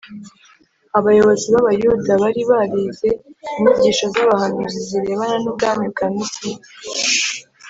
Abayobozi 0.99 1.45
b’Abayuda 1.53 2.11
bari 2.21 2.41
barize 2.51 3.09
inyigisho 3.57 4.05
z’abahanuzi 4.13 4.79
zirebana 4.89 5.37
n’ubwami 5.43 5.85
bwa 5.93 6.07
Mesiya, 6.15 6.57